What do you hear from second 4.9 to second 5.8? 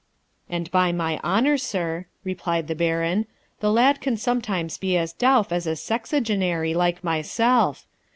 as dowff as a